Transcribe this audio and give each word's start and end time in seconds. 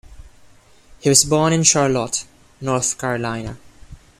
He 0.99 1.09
was 1.09 1.23
born 1.25 1.53
in 1.53 1.61
Charlotte, 1.61 2.25
North 2.59 2.97
Carolina. 2.97 3.59